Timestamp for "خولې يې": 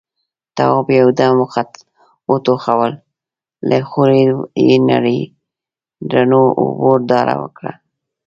3.89-4.75